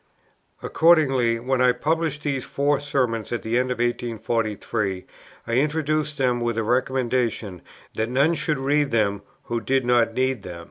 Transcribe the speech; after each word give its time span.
Accordingly, 0.63 1.37
when 1.39 1.61
I 1.61 1.73
published 1.73 2.23
these 2.23 2.43
Four 2.43 2.79
Sermons 2.79 3.31
at 3.31 3.43
the 3.43 3.59
end 3.59 3.69
of 3.69 3.77
1843, 3.77 5.05
I 5.45 5.53
introduced 5.53 6.17
them 6.17 6.39
with 6.41 6.57
a 6.57 6.63
recommendation 6.63 7.61
that 7.93 8.09
none 8.09 8.33
should 8.33 8.57
read 8.57 8.89
them 8.89 9.21
who 9.43 9.61
did 9.61 9.85
not 9.85 10.15
need 10.15 10.41
them. 10.41 10.59